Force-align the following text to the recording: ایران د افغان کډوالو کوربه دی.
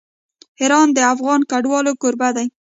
ایران 0.61 0.87
د 0.93 0.99
افغان 1.13 1.41
کډوالو 1.51 1.91
کوربه 2.01 2.29
دی. 2.37 2.47